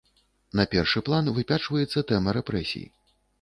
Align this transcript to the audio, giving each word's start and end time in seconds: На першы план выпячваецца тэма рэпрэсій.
На 0.59 0.63
першы 0.71 1.03
план 1.09 1.29
выпячваецца 1.35 2.05
тэма 2.13 2.35
рэпрэсій. 2.39 2.85